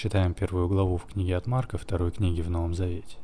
[0.00, 3.16] Читаем первую главу в книге от Марка, второй книги в Новом Завете.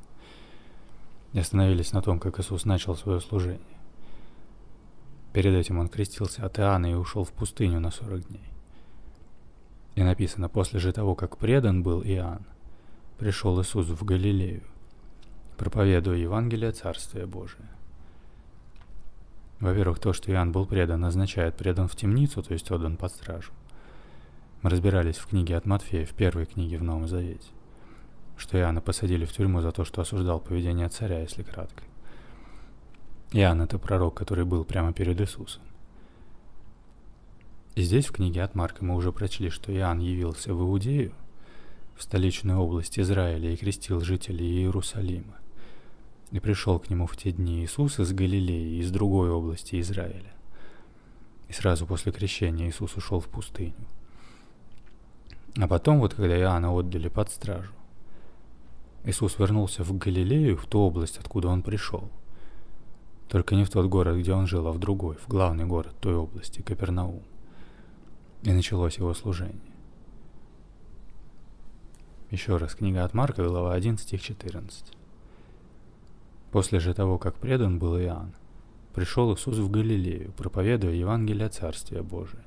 [1.32, 3.78] И остановились на том, как Иисус начал свое служение.
[5.32, 8.42] Перед этим он крестился от Иоанна и ушел в пустыню на сорок дней.
[9.94, 12.44] И написано, после же того, как предан был Иоанн,
[13.18, 14.64] пришел Иисус в Галилею,
[15.56, 17.70] проповедуя Евангелие Царствия Божия.
[19.60, 23.52] Во-первых, то, что Иоанн был предан, означает предан в темницу, то есть отдан под стражу.
[24.64, 27.46] Мы разбирались в книге от Матфея, в первой книге в Новом Завете,
[28.38, 31.82] что Иоанна посадили в тюрьму за то, что осуждал поведение царя, если кратко.
[33.32, 35.60] Иоанн— это пророк, который был прямо перед Иисусом.
[37.74, 41.12] И здесь в книге от Марка мы уже прочли, что Иоанн явился в Иудею,
[41.94, 45.36] в столичную область Израиля и крестил жителей Иерусалима.
[46.30, 50.32] И пришел к нему в те дни Иисус из Галилеи, из другой области Израиля.
[51.50, 53.74] И сразу после крещения Иисус ушел в пустыню.
[55.56, 57.72] А потом, вот когда Иоанна отдали под стражу,
[59.04, 62.10] Иисус вернулся в Галилею, в ту область, откуда он пришел.
[63.28, 66.14] Только не в тот город, где он жил, а в другой, в главный город той
[66.16, 67.22] области, Капернаум.
[68.42, 69.60] И началось его служение.
[72.30, 74.84] Еще раз, книга от Марка, глава 1, стих 14.
[76.50, 78.34] После же того, как предан был Иоанн,
[78.92, 82.44] пришел Иисус в Галилею, проповедуя Евангелие Царствия Божия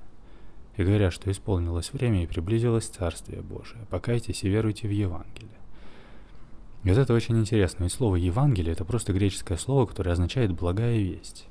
[0.78, 3.86] и говорят, что исполнилось время и приблизилось Царствие Божие.
[3.90, 5.50] Покайтесь и веруйте в Евангелие.
[6.84, 10.98] И вот это очень интересно, ведь слово Евангелие это просто греческое слово, которое означает благая
[11.00, 11.48] весть.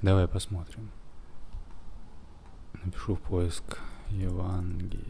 [0.00, 0.88] Давай посмотрим.
[2.84, 5.02] Напишу в поиск Евангелие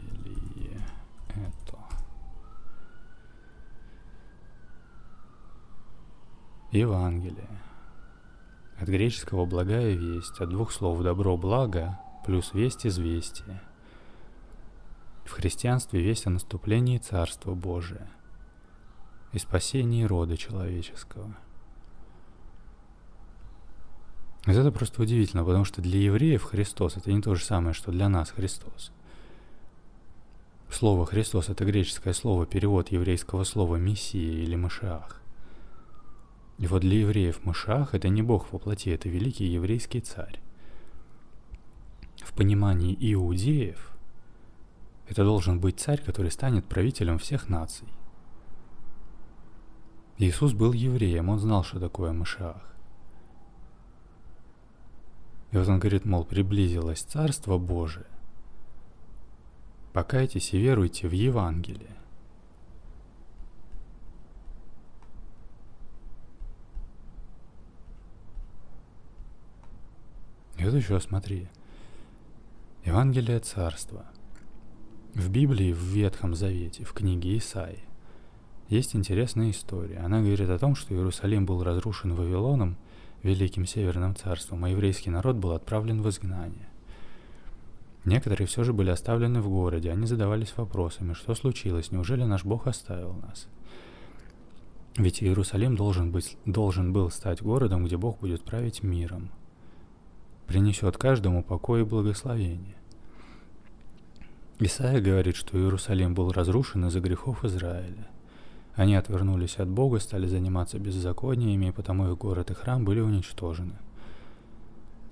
[1.29, 1.77] это.
[6.71, 7.61] Евангелие.
[8.79, 13.61] От греческого «благая весть», от двух слов «добро», «благо», плюс весть известия.
[15.25, 18.09] В христианстве весть о наступлении Царства Божия
[19.31, 21.35] и спасении рода человеческого.
[24.45, 28.09] Это просто удивительно, потому что для евреев Христос это не то же самое, что для
[28.09, 28.91] нас Христос.
[30.69, 35.21] Слово «Христос»— это греческое слово, перевод еврейского слова «мессия» или «машиах».
[36.57, 40.39] И вот для евреев Машах— это не Бог во плоти, это великий еврейский царь
[42.23, 43.91] в понимании иудеев,
[45.07, 47.87] это должен быть царь, который станет правителем всех наций.
[50.17, 52.63] Иисус был евреем, он знал, что такое Машиах.
[55.51, 58.07] И вот он говорит, мол, приблизилось Царство Божие.
[59.91, 61.95] Покайтесь и веруйте в Евангелие.
[70.57, 71.47] И вот еще смотри–
[72.85, 74.07] Евангелие Царства.
[75.13, 77.79] В Библии, в Ветхом Завете, в книге Исаи,
[78.67, 79.99] есть интересная история.
[79.99, 82.75] Она говорит о том, что Иерусалим был разрушен Вавилоном,
[83.21, 86.67] Великим Северным Царством, а еврейский народ был отправлен в изгнание.
[88.03, 92.67] Некоторые все же были оставлены в городе, они задавались вопросами, что случилось, неужели наш Бог
[92.67, 93.47] оставил нас?
[94.97, 99.31] Ведь Иерусалим должен, быть, должен был стать городом, где Бог будет править миром–
[100.53, 102.75] принесет каждому покой и благословение.
[104.59, 108.07] Исаия говорит, что Иерусалим был разрушен из-за грехов Израиля.
[108.75, 113.73] Они отвернулись от Бога, стали заниматься беззакониями, и потому их город и храм были уничтожены.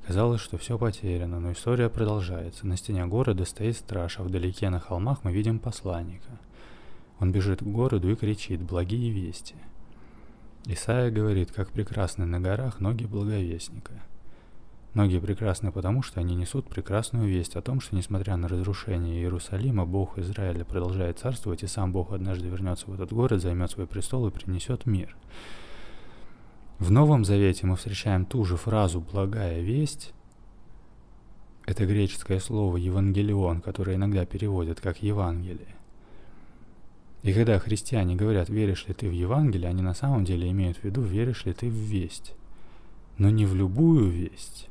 [0.05, 2.67] Казалось, что все потеряно, но история продолжается.
[2.67, 6.39] На стене города стоит страж, а вдалеке на холмах мы видим посланника.
[7.19, 9.55] Он бежит к городу и кричит «Благие вести!».
[10.65, 13.93] Исаия говорит, как прекрасны на горах ноги благовестника–
[14.93, 19.85] Многие прекрасны потому, что они несут прекрасную весть о том, что несмотря на разрушение Иерусалима,
[19.85, 24.27] Бог Израиля продолжает царствовать, и сам Бог однажды вернется в этот город, займет свой престол
[24.27, 25.15] и принесет мир.
[26.77, 30.13] В Новом Завете мы встречаем ту же фразу «благая весть».
[31.65, 35.75] Это греческое слово «евангелион», которое иногда переводят как «Евангелие».
[37.23, 40.83] И когда христиане говорят «веришь ли ты в Евангелие», они на самом деле имеют в
[40.83, 42.33] виду «веришь ли ты в весть».
[43.17, 44.70] Но не в любую весть,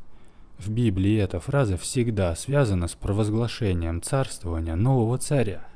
[0.60, 5.66] в Библии эта фраза всегда связана с провозглашением царствования нового царя.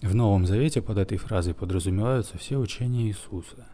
[0.00, 3.66] В Новом Завете под этой фразой подразумеваются все учения Иисуса.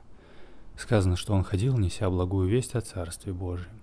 [0.76, 3.80] Сказано, что Он ходил, неся благую весть о Царстве Божьем.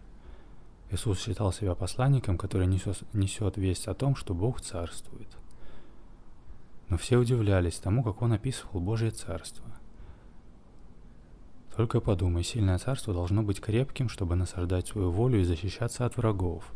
[0.92, 5.30] Иисус считал себя посланником, который несет, весть о том, что Бог царствует.
[6.90, 9.73] Но все удивлялись тому, как Он описывал Божье Царство.
[11.76, 16.72] Только подумай, сильное царство должно быть крепким, чтобы насаждать свою волю и защищаться от врагов.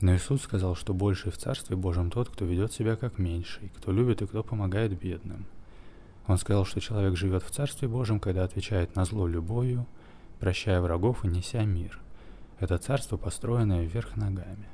[0.00, 3.92] Но Иисус сказал, что больший в Царстве Божьем тот, кто ведет себя как меньший, кто
[3.92, 5.46] любит и кто помогает бедным.
[6.26, 9.86] Он сказал, что человек живет в Царстве Божьем, когда отвечает на зло любовью,
[10.38, 11.98] прощая врагов и неся мир.
[12.60, 14.68] Это царство, построенное вверх ногами.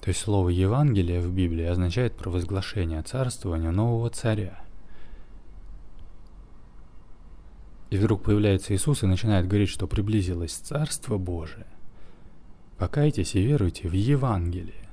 [0.00, 4.58] То есть слово Евангелие в Библии означает провозглашение царствования нового царя.
[7.90, 11.66] И вдруг появляется Иисус и начинает говорить, что приблизилось Царство Божие.
[12.78, 14.88] Покайтесь и веруйте в Евангелие.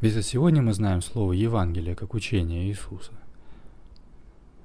[0.00, 3.12] Ведь сегодня мы знаем слово Евангелие как учение Иисуса.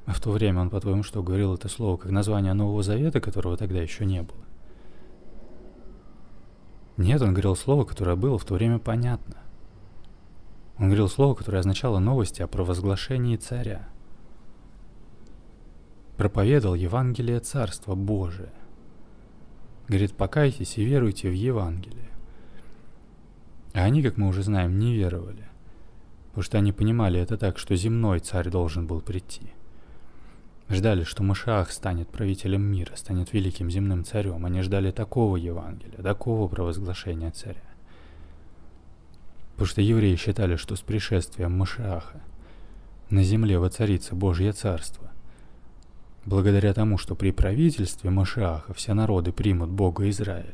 [0.05, 3.55] А в то время он, по-твоему, что говорил это слово как название Нового Завета, которого
[3.55, 4.48] тогда еще не было?
[6.99, 9.37] Нет, он говорил слово, которое было в то время понятно.
[10.77, 13.87] Он говорил слово, которое означало новости о провозглашении царя.
[16.17, 18.51] Проповедовал Евангелие Царства Божие.
[19.87, 22.09] Говорит, покайтесь и веруйте в Евангелие.
[23.73, 25.47] А они, как мы уже знаем, не веровали.
[26.27, 29.53] Потому что они понимали это так, что земной царь должен был прийти–
[30.69, 34.45] Ждали, что Машах станет правителем мира, станет великим земным царем.
[34.45, 37.63] Они ждали такого Евангелия, такого провозглашения царя.
[39.53, 42.21] Потому что евреи считали, что с пришествием Машаха
[43.09, 45.09] на земле воцарится Божье Царство.
[46.25, 50.53] Благодаря тому, что при правительстве Машаха все народы примут Бога Израиля.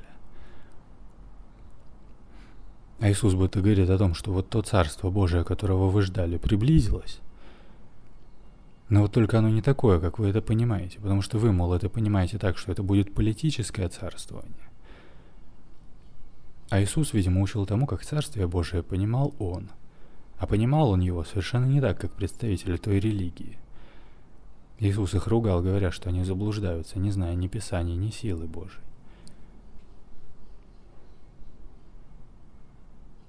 [3.01, 7.19] А Иисус будто говорит о том, что вот то Царство Божие, которого вы ждали, приблизилось,
[8.89, 11.89] но вот только оно не такое, как вы это понимаете, потому что вы, мол, это
[11.89, 14.69] понимаете так, что это будет политическое царствование.
[16.69, 19.69] А Иисус, видимо, учил тому, как Царствие Божие понимал Он.
[20.37, 23.57] А понимал Он его совершенно не так, как представители той религии.
[24.79, 28.83] Иисус их ругал, говоря, что они заблуждаются, не зная ни Писания, ни силы Божией.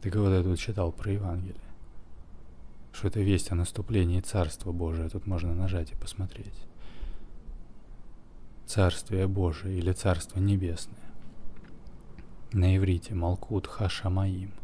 [0.01, 1.66] Ты когда тут читал про Евангелие?
[2.97, 5.11] Что это весть о наступлении Царства Божия.
[5.11, 6.59] Тут можно нажать и посмотреть.
[8.65, 10.97] Царствие Божие или Царство Небесное.
[12.53, 14.55] На иврите Малкут Хашамаим.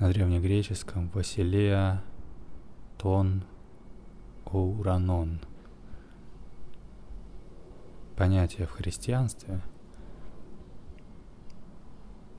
[0.00, 2.02] На древнегреческом Василея
[2.98, 3.44] Тон
[4.44, 5.38] Оуранон.
[8.16, 9.60] Понятие в христианстве,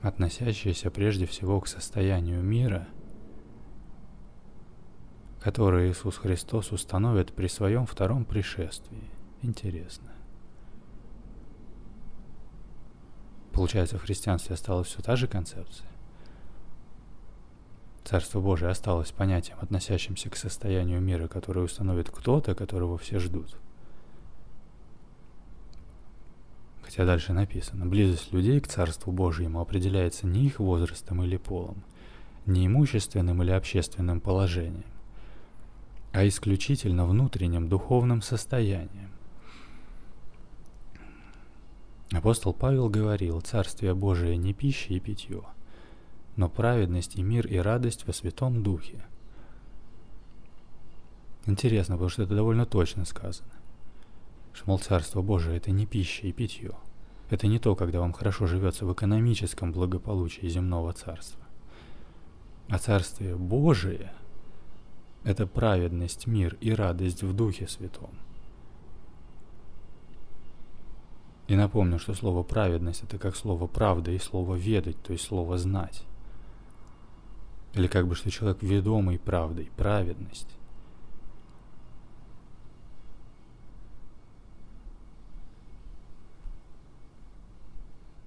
[0.02, 2.86] относящееся прежде всего к состоянию мира–
[5.44, 9.10] который Иисус Христос установит при своем втором пришествии.
[9.42, 10.10] Интересно.
[13.52, 15.86] Получается, в христианстве осталась все та же концепция?
[18.04, 23.54] Царство Божие осталось понятием, относящимся к состоянию мира, которое установит кто-то, которого все ждут.
[26.80, 31.84] Хотя дальше написано, близость людей к Царству Божьему определяется не их возрастом или полом,
[32.46, 34.93] не имущественным или общественным положением,
[36.14, 39.10] а исключительно внутренним духовным состоянием.
[42.12, 45.42] Апостол Павел говорил, «Царствие Божие не пища и питье,
[46.36, 49.04] но праведность и мир и радость во Святом Духе».
[51.46, 53.50] Интересно, потому что это довольно точно сказано.
[54.52, 56.76] Что, мол, Царство Божие– это не пища и питье.
[57.28, 61.42] Это не то, когда вам хорошо живется в экономическом благополучии земного царства.
[62.68, 64.12] А Царствие Божие–
[65.24, 68.10] это праведность, мир и радость в Духе Святом.
[71.48, 75.58] И напомню, что слово праведность это как слово правда и слово ведать, то есть слово
[75.58, 76.02] знать.
[77.74, 80.48] Или как бы что человек ведомый правдой, праведность.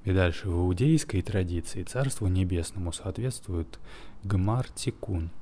[0.04, 3.80] И дальше в иудейской традиции Царству Небесному соответствует
[4.24, 5.30] Гмар Тикун–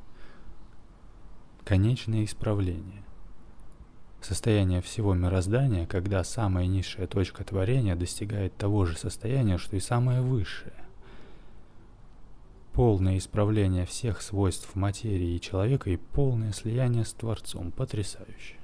[1.66, 3.04] конечное исправление.
[4.22, 10.22] Состояние всего мироздания, когда самая низшая точка творения достигает того же состояния, что и самое
[10.22, 10.74] высшее.
[12.74, 17.72] Полное исправление всех свойств материи и человека и полное слияние с Творцом.
[17.72, 18.56] Потрясающе.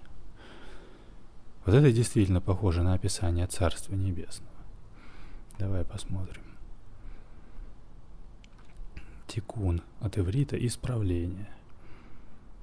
[1.65, 4.51] Вот это действительно похоже на описание Царства Небесного.
[5.59, 6.43] Давай посмотрим.
[9.27, 11.49] Тикун от иврита исправление–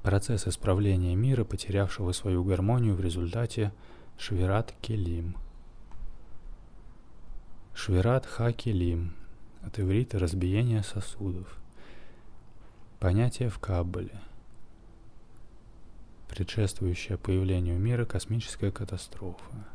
[0.03, 3.73] Процесс исправления мира, потерявшего свою гармонию в результате
[4.17, 5.37] Швират Келим.
[7.75, 9.15] Швират Ха Келим.
[9.63, 11.59] От иврита разбиение сосудов.
[13.01, 14.21] Понятие в Каббале.
[16.29, 19.67] предшествующая появлению мира космическая катастрофа.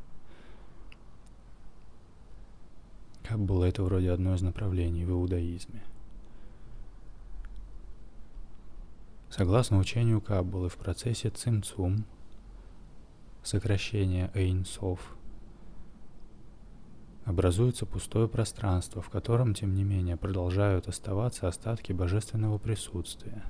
[3.24, 5.82] Как было это вроде одно из направлений в иудаизме.
[9.36, 12.06] Согласно учению Каббалы, в процессе цимцум,
[13.42, 15.18] сокращение Эйнсов,
[17.26, 23.44] образуется пустое пространство, в котором, тем не менее, продолжают оставаться остатки божественного присутствия.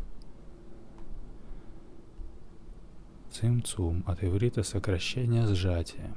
[3.30, 6.16] Цимцум от иврита сокращение сжатия,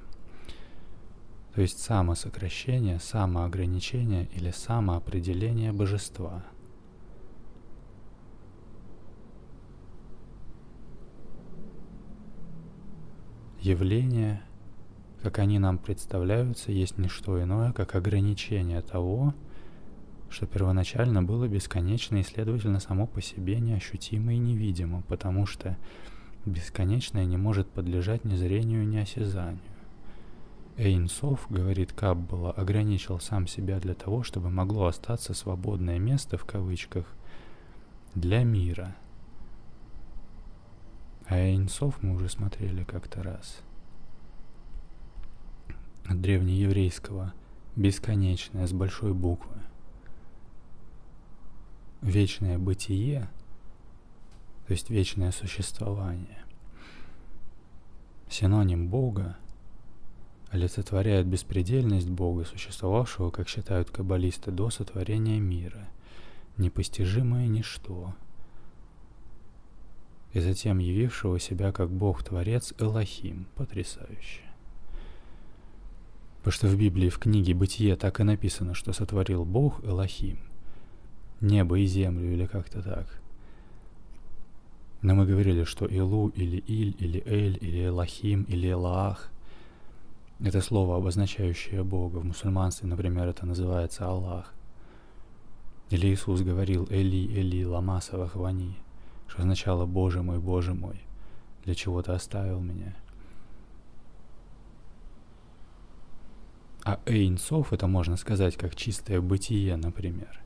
[1.56, 6.44] то есть самосокращение, самоограничение или самоопределение божества–
[13.60, 14.42] Явления,
[15.22, 19.34] как они нам представляются, есть не что иное, как ограничение того,
[20.28, 25.76] что первоначально было бесконечно и, следовательно, само по себе неощутимо и невидимо, потому что
[26.44, 29.60] бесконечное не может подлежать ни зрению, ни осязанию.
[30.76, 37.06] Эйнсов, говорит Каббала, ограничил сам себя для того, чтобы могло остаться свободное место, в кавычках,
[38.14, 38.94] для мира–
[41.28, 43.58] а Эйнсов мы уже смотрели как-то раз.
[46.04, 47.34] От древнееврейского
[47.74, 49.56] бесконечное с большой буквы.
[52.00, 53.28] Вечное бытие,
[54.66, 56.44] то есть вечное существование.
[58.28, 59.36] Синоним Бога
[60.50, 65.88] олицетворяет беспредельность Бога, существовавшего, как считают каббалисты, до сотворения мира,
[66.56, 68.14] непостижимое ничто–
[70.36, 73.46] и затем явившего себя как Бог-творец Элохим.
[73.54, 74.42] Потрясающе.
[76.38, 80.38] Потому что в Библии, в книге «Бытие» так и написано, что сотворил Бог Элохим.
[81.40, 83.06] Небо и землю или как-то так.
[85.00, 89.30] Но мы говорили, что Илу или Иль или Эль или Элохим или Элаах–
[90.40, 92.18] это слово, обозначающее Бога.
[92.18, 94.52] В мусульманстве, например, это называется Аллах.
[95.88, 98.76] Или Иисус говорил «Эли, Эли, лама савахвани»
[99.28, 101.00] что означало «Боже мой, Боже мой,
[101.64, 102.94] для чего ты оставил меня?»
[106.84, 110.40] А Эйнсов это можно сказать как чистое бытие, например.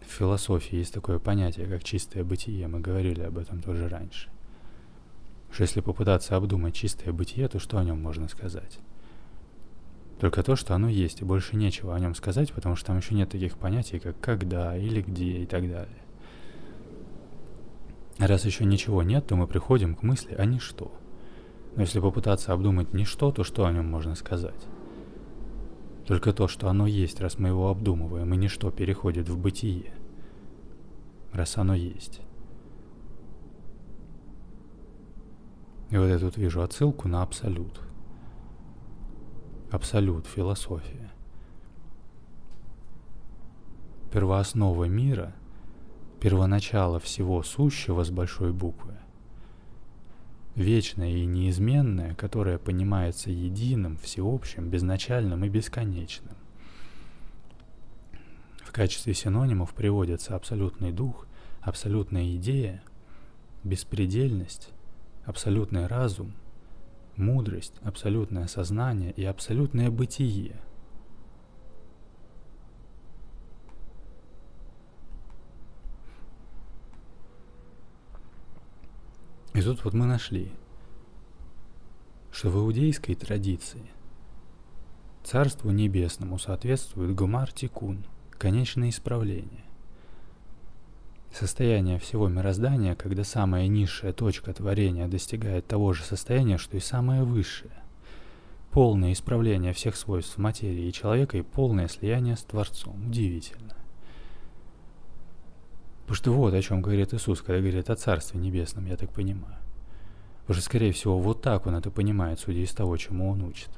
[0.00, 4.30] В философии есть такое понятие, как чистое бытие, мы говорили об этом тоже раньше.
[5.50, 8.78] Что если попытаться обдумать чистое бытие, то что о нем можно сказать?
[10.20, 13.14] Только то, что оно есть, и больше нечего о нем сказать, потому что там еще
[13.14, 15.98] нет таких понятий, как когда или где и так далее.
[18.18, 20.90] Раз еще ничего нет, то мы приходим к мысли о ничто.
[21.76, 24.66] Но если попытаться обдумать ничто, то что о нем можно сказать?
[26.04, 29.92] Только то, что оно есть, раз мы его обдумываем, и ничто переходит в бытие.
[31.32, 32.20] Раз оно есть.
[35.90, 37.80] И вот я тут вижу отсылку на абсолют.
[39.70, 41.12] Абсолют, философия.
[44.10, 45.34] Первооснова мира—
[46.20, 48.94] первоначало всего сущего с большой буквы,
[50.54, 56.36] вечное и неизменное, которое понимается единым, всеобщим, безначальным и бесконечным.
[58.62, 61.26] В качестве синонимов приводятся абсолютный дух,
[61.60, 62.82] абсолютная идея,
[63.64, 64.70] беспредельность,
[65.24, 66.32] абсолютный разум,
[67.16, 70.56] мудрость, абсолютное сознание и абсолютное бытие–
[79.58, 80.52] И тут вот мы нашли,
[82.30, 83.82] что в иудейской традиции
[85.24, 88.04] Царству Небесному соответствует гумар тикун,
[88.38, 89.64] конечное исправление.
[91.32, 97.24] Состояние всего мироздания, когда самая низшая точка творения достигает того же состояния, что и самое
[97.24, 97.82] высшее.
[98.70, 103.08] Полное исправление всех свойств материи и человека и полное слияние с Творцом.
[103.08, 103.74] Удивительно.
[106.08, 109.58] Потому что вот о чем говорит Иисус, когда говорит о Царстве Небесном, я так понимаю.
[110.48, 113.68] Уже, скорее всего, вот так он это понимает, судя из того, чему он учит.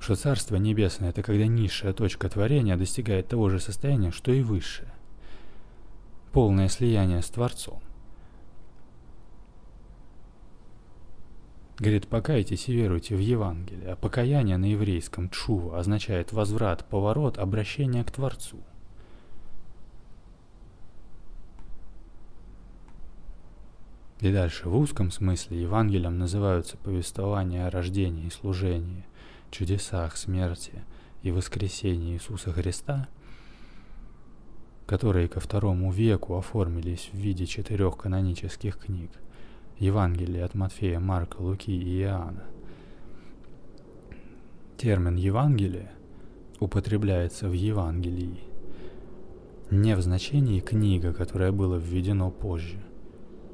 [0.00, 4.92] Что Царство Небесное– это когда низшая точка творения достигает того же состояния, что и высшее.
[6.30, 7.80] Полное слияние с Творцом.
[11.78, 13.92] Говорит, покайтесь и веруйте в Евангелие.
[13.92, 18.58] А покаяние на еврейском чува означает возврат, поворот, обращение к Творцу.
[24.20, 29.06] И дальше в узком смысле Евангелием называются повествования о рождении и служении,
[29.50, 30.84] чудесах, смерти
[31.22, 33.08] и воскресении Иисуса Христа,
[34.86, 39.10] которые ко второму веку оформились в виде четырех канонических книг
[39.78, 42.44] Евангелии от Матфея, Марка, Луки и Иоанна.
[44.76, 45.92] Термин «Евангелие»
[46.58, 48.40] употребляется в Евангелии
[49.70, 52.82] не в значении «книга», которое было введено позже,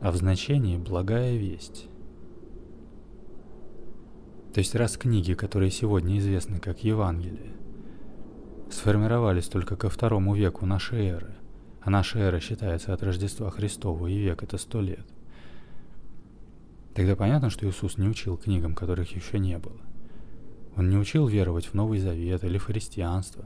[0.07, 1.89] а в значении «благая весть».
[4.55, 7.51] То есть раз книги, которые сегодня известны как Евангелие,
[8.71, 11.35] сформировались только ко второму веку нашей эры,
[11.81, 15.05] а наша эра считается от Рождества Христова, и век это сто лет,
[16.95, 19.81] тогда понятно, что Иисус не учил книгам, которых еще не было.
[20.77, 23.45] Он не учил веровать в Новый Завет или в христианство,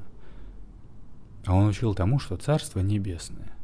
[1.46, 3.56] а он учил тому, что Царство Небесное–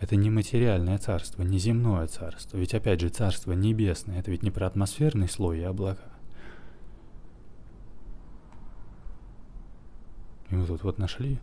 [0.00, 2.56] это не материальное царство, не земное царство.
[2.56, 6.10] Ведь опять же, Царство Небесное– это ведь не про атмосферный слой и облака.
[10.48, 11.38] И мы тут вот нашли,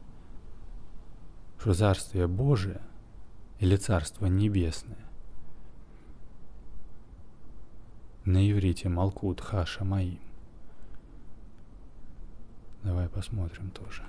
[1.59, 2.81] что Царствие Божие
[3.59, 5.05] или Царство Небесное
[8.25, 10.19] на иврите Малкут Хаша Маим.
[12.83, 14.03] Давай посмотрим тоже.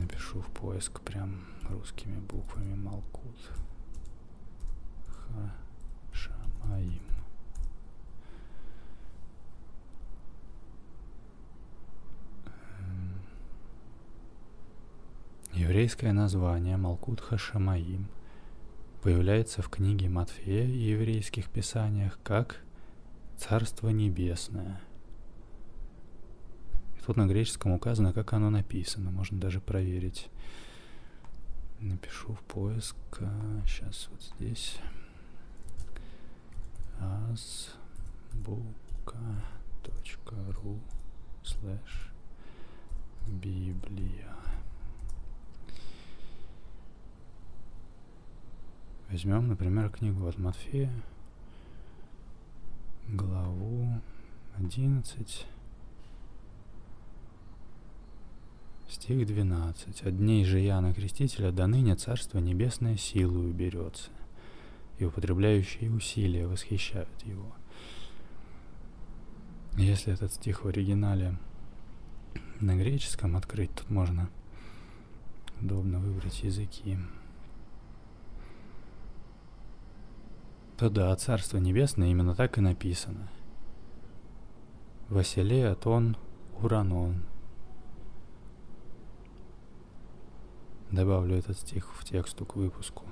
[0.00, 3.36] Напишу в поиск прям русскими буквами Малкут.
[5.06, 7.02] Хаша Маим.
[15.52, 18.08] Еврейское название Малкут Хашамаим
[19.02, 22.62] появляется в книге Матфея и еврейских писаниях как
[23.36, 24.80] «Царство Небесное».
[27.10, 30.30] Тут на греческом указано, как оно написано, можно даже проверить.
[31.80, 32.94] Напишу в поиск,
[33.66, 34.78] сейчас вот здесь,
[37.00, 37.74] azbuka.ru
[41.42, 42.12] слэш
[43.26, 44.36] Библия.
[49.10, 50.92] Возьмем, например, книгу от Матфея,
[53.08, 54.00] главу
[54.58, 55.48] 11,
[58.90, 60.02] стих 12.
[60.02, 64.10] «От дней же Иоанна Крестителя до ныне Царство Небесное силою берется,
[64.98, 67.52] и употребляющие усилия восхищают его».
[69.76, 71.38] Если этот стих в оригинале
[72.60, 74.28] на греческом открыть, тут можно
[75.60, 76.98] удобно выбрать языки.
[80.80, 83.28] то да, Царство Небесное именно так и написано.
[85.10, 86.16] Василей, Атон,
[86.58, 87.29] Уранон.
[90.90, 93.04] Добавлю этот стих в тексту к выпуску.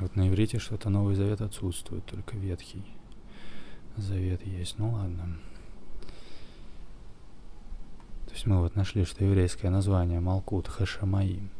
[0.00, 2.84] Вот на иврите что-то Новый Завет отсутствует, только Ветхий
[3.96, 4.78] Завет есть.
[4.78, 5.38] Ну ладно.
[8.26, 11.50] То есть мы вот нашли, что еврейское название Малкут Хашамаим–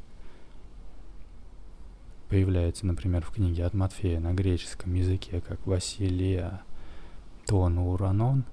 [2.29, 6.63] появляется, например, в книге от Матфея на греческом языке, как Василия
[7.47, 8.45] Тон Уранон,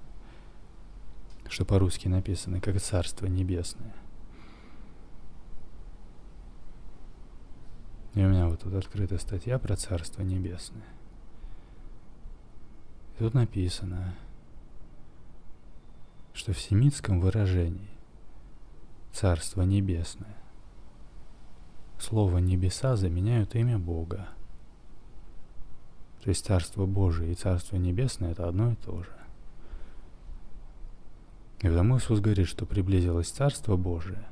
[1.49, 3.95] что по-русски написано как Царство Небесное.
[8.13, 10.88] И у меня вот тут открыта статья про Царство Небесное.
[13.15, 14.15] И тут написано,
[16.34, 17.89] что в семитском выражении
[19.12, 20.36] Царство Небесное
[21.99, 24.29] слово «небеса» заменяют имя Бога.
[26.21, 29.24] То есть Царство Божие и Царство Небесное– это одно и то же.
[31.61, 34.25] И потому Иисус говорит, что приблизилось Царство Божие.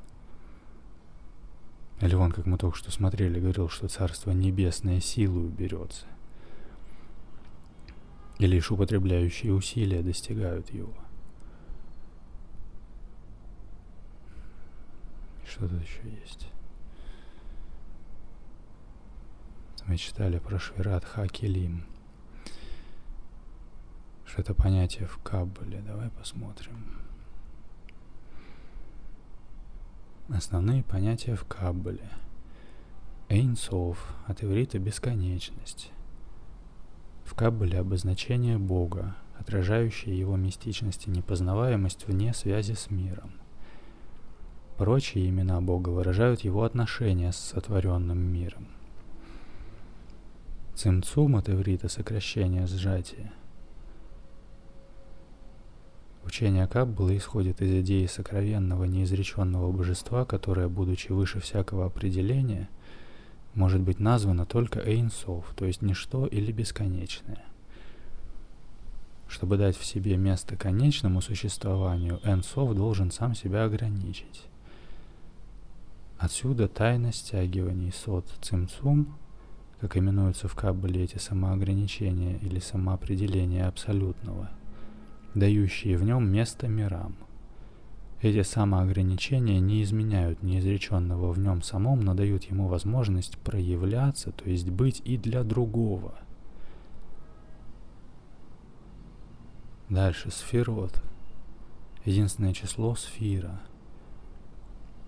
[2.02, 6.06] Или вон, как мы только что смотрели, говорил, что Царство Небесное силой берется.
[8.40, 10.94] И лишь употребляющие усилия достигают его.
[15.46, 16.48] что тут еще есть?
[19.86, 21.86] мы читали про Швират Хакелим.
[24.26, 25.82] Что это понятие в Каббале.
[25.82, 27.04] Давай посмотрим.
[30.30, 32.10] Основные понятия в Каббале.
[33.30, 35.92] Эйнсов, от иврита бесконечность.
[37.26, 43.32] В Каббале обозначение Бога, отражающее его мистичность и непознаваемость вне связи с миром.
[44.78, 48.68] Прочие имена Бога выражают его отношения с сотворенным миром–
[50.76, 53.32] Цимцум от иврита сокращение сжатия.
[56.26, 62.70] Учение Каббалы исходит из идеи сокровенного неизреченного божества, которое, будучи выше всякого определения,
[63.54, 67.44] может быть названо только Эйнсов, то есть ничто или бесконечное.
[69.28, 74.44] Чтобы дать в себе место конечному существованию, Энсов должен сам себя ограничить.
[76.18, 79.18] Отсюда тайна стягиваний сот цимцум,
[79.82, 84.50] как именуются в Каббале эти самоограничения или самоопределения абсолютного,
[85.36, 87.16] дающие в нем место мирам.
[88.22, 94.70] Эти самоограничения не изменяют неизреченного в нем самом, но дают ему возможность проявляться, то есть
[94.70, 96.16] быть и для другого.
[99.90, 101.04] Дальше сферот.
[102.06, 103.62] Единственное число сфера.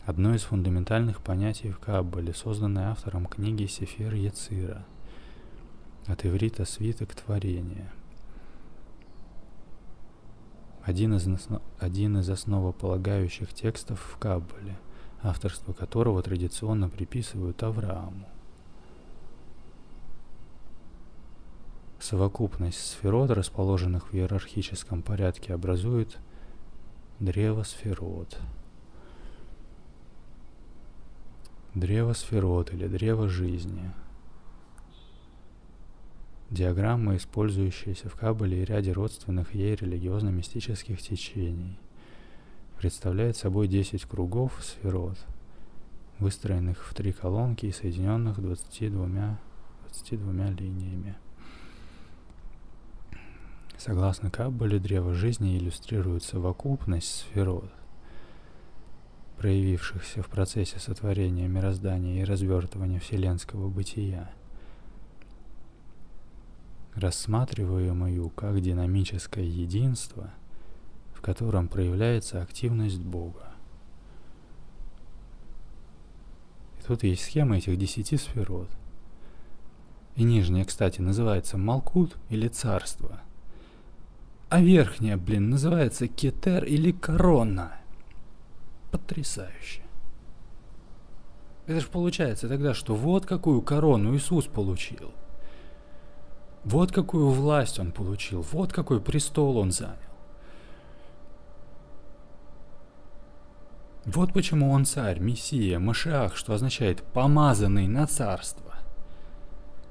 [0.06, 4.86] Одно из фундаментальных понятий в Каббале, созданное автором книги Сефер Яцира.
[6.06, 7.92] От иврита свиток творения–
[10.86, 11.28] один из,
[11.80, 14.78] один из основополагающих текстов в Каббале,
[15.22, 18.28] авторство которого традиционно приписывают Аврааму.
[22.00, 26.20] Совокупность сферот, расположенных в иерархическом порядке, образует
[27.20, 28.38] древо сферот.
[31.74, 33.92] Древо сферот или древо жизни–
[36.52, 41.80] Диаграмма, использующаяся в Каббале и ряде родственных ей религиозно-мистических течений,
[42.78, 45.18] представляет собой 10 кругов сферот,
[46.20, 49.40] выстроенных в три колонки и соединенных 22,
[49.90, 51.16] 22 линиями.
[53.78, 57.72] Согласно Каббале, древо жизни иллюстрирует совокупность сферот,
[59.38, 64.30] проявившихся в процессе сотворения мироздания и развертывания вселенского бытия–
[66.96, 70.32] рассматриваемую как динамическое единство,
[71.14, 73.50] в котором проявляется активность Бога.
[76.80, 78.70] И тут есть схема этих десяти сферот.
[80.16, 83.20] И нижняя, кстати, называется Малкут или Царство.
[84.48, 87.74] А верхняя, блин, называется Кетер или Корона.
[88.92, 89.82] Потрясающе.
[91.66, 95.12] Это же получается тогда, что вот какую корону Иисус получил–
[96.66, 99.96] вот какую власть он получил, вот какой престол он занял.
[104.04, 108.74] Вот почему он царь, мессия, Машиах, что означает «помазанный на царство».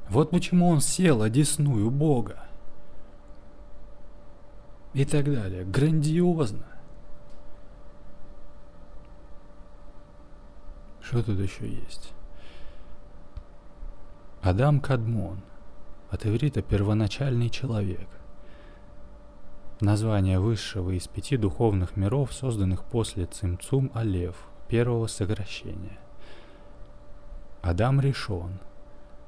[0.08, 2.44] Вот почему он сел одесную Бога.
[4.92, 5.64] И так далее.
[5.64, 6.66] Грандиозно.
[11.00, 12.12] Что тут еще есть?
[14.42, 15.40] Адам Кадмон–
[16.14, 18.08] от иврита «первоначальный человек».
[19.80, 24.36] Название высшего из пяти духовных миров, созданных после Цимцум Алев,
[24.68, 25.98] первого сокращения.
[27.62, 28.60] Адам решен.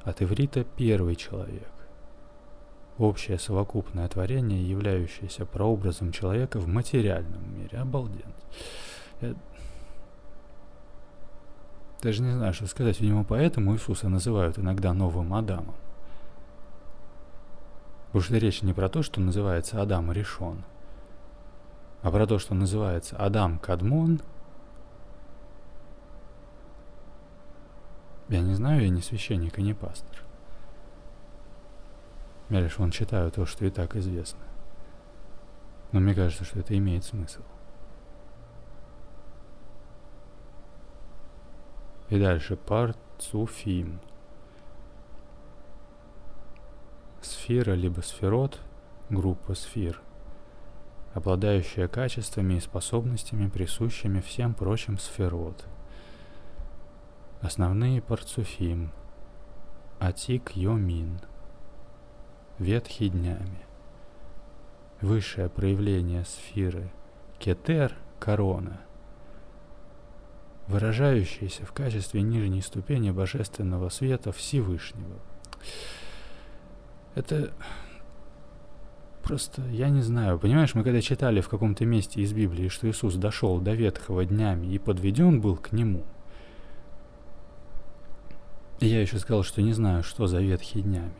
[0.04, 1.72] От иврита «первый человек».
[2.98, 7.78] Общее совокупное творение, являющееся прообразом человека в материальном мире.
[7.78, 8.32] Обалденно.
[9.20, 9.34] Я
[12.00, 13.00] даже не знаю, что сказать.
[13.00, 15.74] Видимо, поэтому Иисуса называют иногда новым Адамом.
[18.18, 20.64] Что речь не про то, что называется Адам решен,
[22.02, 24.20] а про то, что называется Адам Кадмон.
[28.28, 30.24] Я не знаю, я не священник и не пастор.
[32.48, 34.40] Я лишь он читаю то, что и так известно.
[35.92, 37.42] Но мне кажется, что это имеет смысл.
[42.08, 44.00] И дальше парцуфим.
[47.46, 48.58] Сфера либо сферот–
[49.08, 50.00] группа сфер,
[51.14, 55.64] обладающая качествами и способностями, присущими всем прочим сферот.
[57.40, 58.90] Основные парцуфим–
[60.00, 61.20] Атик Йомин–
[62.58, 63.64] ветхи днями.
[65.00, 66.90] Высшее проявление сферы–
[67.38, 68.80] Кетер– корона–
[70.66, 75.20] выражающаяся в качестве нижней ступени божественного света Всевышнего–
[77.16, 77.52] это
[79.24, 83.14] просто, я не знаю, понимаешь, мы когда читали в каком-то месте из Библии, что Иисус
[83.14, 86.04] дошел до ветхого днями и подведен был к нему,
[88.80, 91.14] я еще сказал, что не знаю, что за ветхие днями.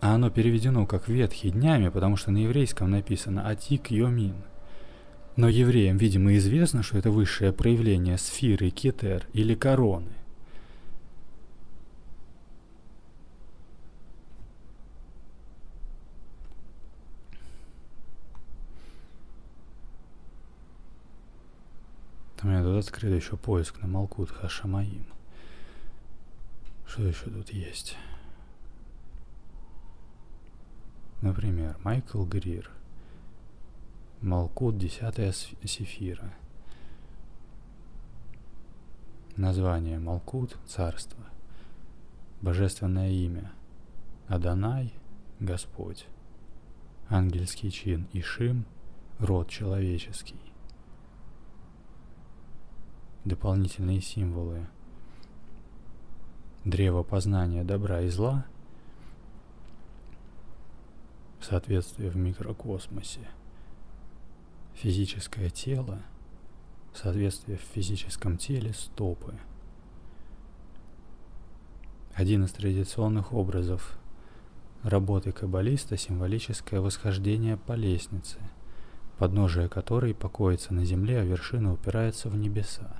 [0.00, 4.36] А оно переведено как ветхие днями, потому что на еврейском написано «Атик Йомин».
[5.36, 10.17] Но евреям, видимо, известно, что это высшее проявление сферы Кетер или короны.
[22.48, 25.04] Там я тут открыл еще поиск на Малкут Хашамаим.
[26.86, 27.94] Что еще тут есть?
[31.20, 32.70] Например, Майкл Грир.
[34.22, 36.32] Малкут, десятая сефира.
[39.36, 41.22] Название Малкут– царство.
[42.40, 43.52] Божественное имя–
[44.28, 44.94] Адонай–
[45.38, 46.06] Господь.
[47.10, 48.64] Ангельский чин Ишим–
[49.18, 50.47] род человеческий.
[53.28, 54.66] Дополнительные символы.
[56.64, 58.46] Древо познания добра и зла–
[61.42, 63.28] соответствие в микрокосмосе.
[64.76, 65.98] Физическое тело,
[66.94, 69.34] соответствие в физическом теле стопы.
[72.14, 73.98] Один из традиционных образов
[74.82, 78.38] работы каббалиста– символическое восхождение по лестнице,
[79.18, 82.96] подножие которой покоится на земле, а вершина упирается в небеса.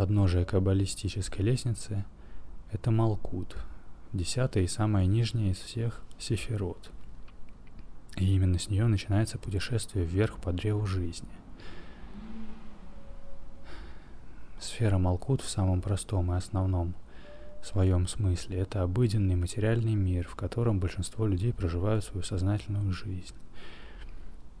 [0.00, 2.06] Подножие каббалистической лестницы–
[2.72, 3.54] это Малкут–
[4.14, 6.90] десятая и самая нижняя из всех сефирот.
[8.16, 11.28] И именно с нее начинается путешествие вверх по древу жизни.
[14.58, 16.94] Сфера Малкут в самом простом и основном
[17.62, 23.34] своем смысле– это обыденный материальный мир, в котором большинство людей проживают свою сознательную жизнь.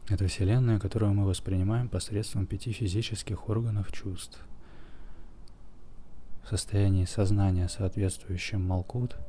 [0.06, 4.38] Это Вселенная, которую мы воспринимаем посредством пяти физических органов чувств.
[6.44, 9.16] В состоянии сознания, соответствующем Малкут–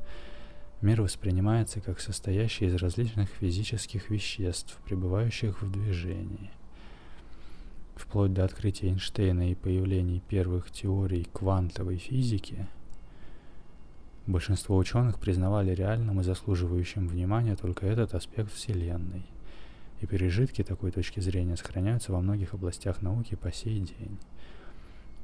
[0.82, 6.50] Мир воспринимается как состоящий из различных физических веществ, пребывающих в движении.
[7.94, 12.66] Вплоть до открытия Эйнштейна и появления первых теорий квантовой физики,
[14.26, 19.24] большинство ученых признавали реальным и заслуживающим внимания только этот аспект Вселенной.
[20.00, 24.18] И пережитки такой точки зрения сохраняются во многих областях науки по сей день.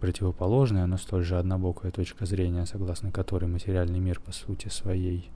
[0.00, 5.28] Противоположная, но столь же однобокая точка зрения, согласно которой материальный мир по сути своей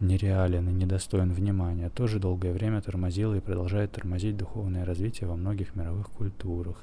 [0.00, 5.74] нереален и недостоин внимания, тоже долгое время тормозила и продолжает тормозить духовное развитие во многих
[5.74, 6.82] мировых культурах.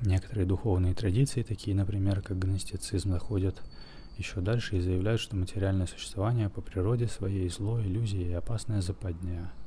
[0.00, 3.62] Некоторые духовные традиции, такие, например, как гностицизм, заходят
[4.16, 9.52] еще дальше и заявляют, что материальное существование по природе своей зло, иллюзия и опасная западня–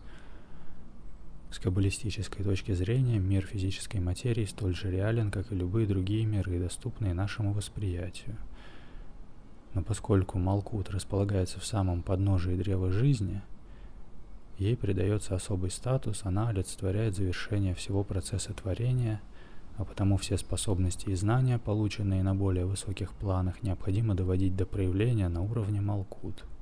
[1.56, 6.60] с каббалистической точки зрения мир физической материи столь же реален, как и любые другие миры,
[6.60, 8.36] доступные нашему восприятию.
[9.74, 13.42] Но поскольку Малкут располагается в самом подножии древа жизни,
[14.58, 19.22] ей придается особый статус, она олицетворяет завершение всего процесса творения,
[19.78, 25.30] а потому все способности и знания, полученные на более высоких планах, необходимо доводить до проявления
[25.30, 26.44] на уровне Малкут–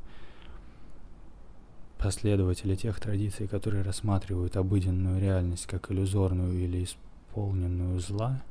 [2.04, 8.44] Последователи тех традиций, которые рассматривают обыденную реальность как иллюзорную или исполненную зла,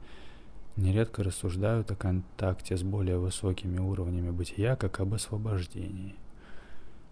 [0.77, 6.15] нередко рассуждают о контакте с более высокими уровнями бытия как об освобождении.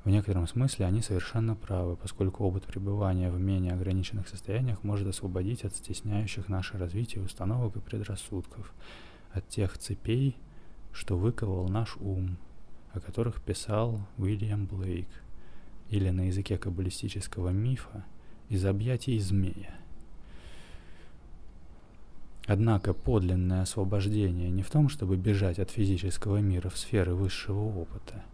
[0.05, 5.66] В некотором смысле они совершенно правы, поскольку опыт пребывания в менее ограниченных состояниях может освободить
[5.66, 8.72] от стесняющих наше развитие установок и предрассудков,
[9.31, 10.38] от тех цепей,
[10.90, 12.38] что выковал наш ум,
[12.94, 15.09] о которых писал Уильям Блейк–
[15.90, 18.05] или на языке каббалистического мифа,
[18.48, 19.74] из объятий змея.
[22.46, 28.24] Однако подлинное освобождение не в том, чтобы бежать от физического мира в сферы высшего опыта.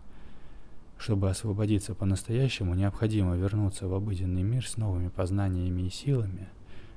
[0.96, 6.48] Чтобы освободиться по-настоящему, необходимо вернуться в обыденный мир с новыми познаниями и силами,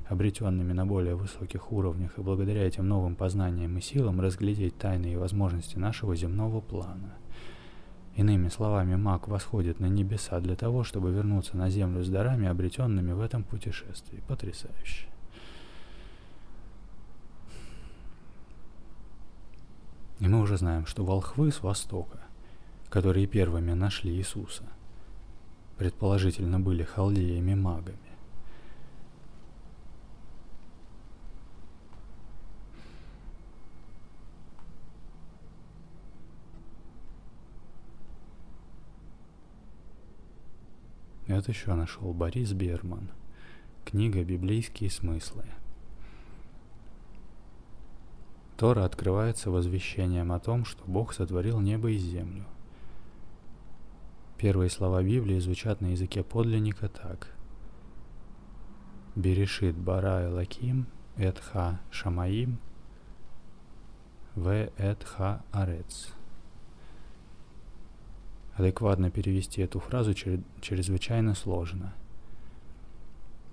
[0.07, 5.17] обретенными на более высоких уровнях, и благодаря этим новым познаниям и силам разглядеть тайны и
[5.17, 7.17] возможности нашего земного плана–
[8.15, 13.13] Иными словами, маг восходит на небеса для того, чтобы вернуться на землю с дарами, обретенными
[13.13, 14.21] в этом путешествии.
[14.27, 15.07] Потрясающе.
[20.19, 22.19] И мы уже знаем, что волхвы с Востока,
[22.89, 24.65] которые первыми нашли Иисуса,
[25.77, 28.08] предположительно были халдеями-магами.
[41.29, 43.11] Это еще нашел Борис Берман.
[43.85, 45.45] Книга «Библейские смыслы».
[48.57, 52.45] Тора открывается возвещением о том, что Бог сотворил небо и землю.
[54.39, 57.31] Первые слова Библии звучат на языке подлинника так.
[59.15, 62.57] Берешит бара элаким этха шамаим
[64.33, 66.11] в этха арец.
[68.59, 71.93] Адекватно перевести эту фразу чрезвычайно сложно.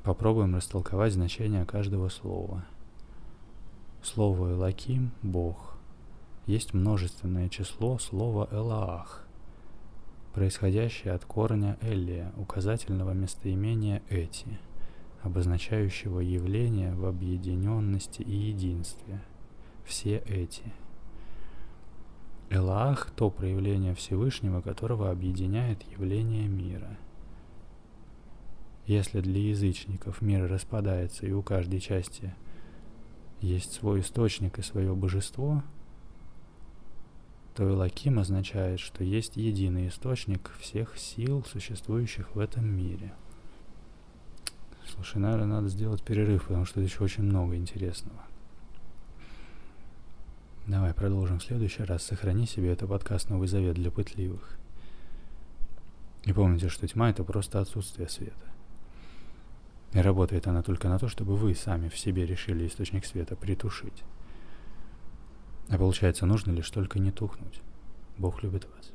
[0.03, 2.65] Попробуем растолковать значение каждого слова.
[4.03, 5.77] Слово «элаким»— «бог».
[6.47, 9.25] Есть множественное число слова «элаах»,
[10.35, 14.59] происходящее от корня «элия», указательного местоимения «эти»,
[15.23, 19.23] обозначающего явление в объединенности и единстве.
[19.85, 20.65] все эти.
[22.51, 26.97] Элах— то проявление Всевышнего, которого объединяет явление мира.
[28.87, 32.35] Если для язычников мир распадается и у каждой части
[33.41, 35.65] есть свой источник и свое божество,
[37.57, 43.13] то Элаким означает, что есть единый источник всех сил, существующих в этом мире.
[44.87, 48.26] Слушай, наверное, надо сделать перерыв, потому что еще очень много интересного.
[50.67, 52.03] Давай продолжим в следующий раз.
[52.03, 54.59] Сохрани себе это подкаст «Новый завет» для пытливых.
[56.25, 58.35] И помните, что тьма— это просто отсутствие света.
[59.93, 64.03] И работает она только на то, чтобы вы сами в себе решили источник света притушить.
[65.69, 67.61] А получается, нужно лишь только не тухнуть.
[68.19, 68.93] Бог любит вас.